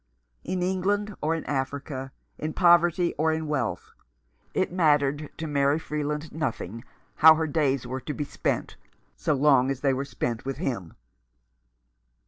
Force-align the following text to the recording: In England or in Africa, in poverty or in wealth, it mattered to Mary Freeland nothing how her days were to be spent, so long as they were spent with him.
In 0.43 0.63
England 0.63 1.13
or 1.21 1.35
in 1.35 1.45
Africa, 1.45 2.11
in 2.39 2.53
poverty 2.53 3.13
or 3.19 3.31
in 3.31 3.47
wealth, 3.47 3.91
it 4.55 4.73
mattered 4.73 5.29
to 5.37 5.45
Mary 5.45 5.77
Freeland 5.77 6.31
nothing 6.31 6.83
how 7.17 7.35
her 7.35 7.45
days 7.45 7.85
were 7.85 8.01
to 8.01 8.13
be 8.15 8.23
spent, 8.23 8.77
so 9.15 9.35
long 9.35 9.69
as 9.69 9.81
they 9.81 9.93
were 9.93 10.03
spent 10.03 10.43
with 10.43 10.57
him. 10.57 10.95